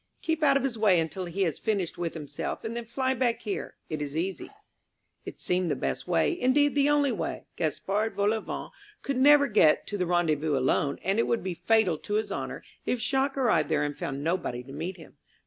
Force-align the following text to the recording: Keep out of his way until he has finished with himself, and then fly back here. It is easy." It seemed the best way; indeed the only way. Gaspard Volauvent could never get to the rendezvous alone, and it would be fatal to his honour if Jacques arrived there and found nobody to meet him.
Keep 0.23 0.41
out 0.41 0.57
of 0.57 0.63
his 0.63 0.79
way 0.79 0.99
until 0.99 1.25
he 1.25 1.43
has 1.43 1.59
finished 1.59 1.95
with 1.95 2.15
himself, 2.15 2.63
and 2.63 2.75
then 2.75 2.85
fly 2.85 3.13
back 3.13 3.41
here. 3.43 3.75
It 3.87 4.01
is 4.01 4.17
easy." 4.17 4.49
It 5.25 5.39
seemed 5.39 5.69
the 5.69 5.75
best 5.75 6.07
way; 6.07 6.41
indeed 6.41 6.73
the 6.73 6.89
only 6.89 7.11
way. 7.11 7.45
Gaspard 7.55 8.15
Volauvent 8.15 8.71
could 9.03 9.17
never 9.17 9.45
get 9.45 9.85
to 9.85 9.99
the 9.99 10.07
rendezvous 10.07 10.57
alone, 10.57 10.97
and 11.03 11.19
it 11.19 11.27
would 11.27 11.43
be 11.43 11.53
fatal 11.53 11.99
to 11.99 12.15
his 12.15 12.31
honour 12.31 12.63
if 12.83 12.99
Jacques 12.99 13.37
arrived 13.37 13.69
there 13.69 13.83
and 13.83 13.95
found 13.95 14.23
nobody 14.23 14.63
to 14.63 14.73
meet 14.73 14.97
him. 14.97 15.17